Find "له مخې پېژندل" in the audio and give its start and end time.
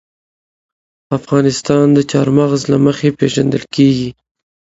2.71-3.63